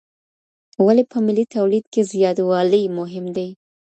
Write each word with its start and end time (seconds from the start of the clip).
ولي 0.85 1.03
په 1.11 1.17
ملي 1.25 1.45
توليد 1.55 1.85
کي 1.93 2.01
زياتوالى 2.13 2.81
مهم 2.97 3.25
دى؟ 3.35 3.47